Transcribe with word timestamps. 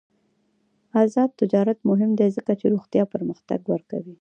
آزاد 1.01 1.29
تجارت 1.41 1.79
مهم 1.89 2.11
دی 2.19 2.27
ځکه 2.37 2.51
چې 2.59 2.65
روغتیا 2.73 3.03
پرمختګ 3.13 3.59
ورکوي. 3.73 4.09